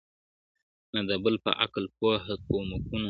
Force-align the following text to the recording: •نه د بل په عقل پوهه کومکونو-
•نه 0.93 1.01
د 1.09 1.11
بل 1.23 1.35
په 1.45 1.51
عقل 1.63 1.85
پوهه 1.97 2.35
کومکونو- 2.47 2.87